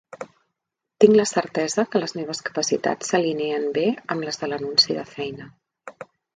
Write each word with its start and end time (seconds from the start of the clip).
Tinc 1.03 1.17
la 1.19 1.25
certesa 1.31 1.85
que 1.91 2.01
les 2.01 2.15
meves 2.21 2.41
capacitats 2.49 3.13
s'alineen 3.13 3.69
bé 3.79 3.87
amb 4.17 4.29
les 4.29 4.43
de 4.45 4.53
l'anunci 4.53 5.01
de 5.01 5.09
feina. 5.15 5.51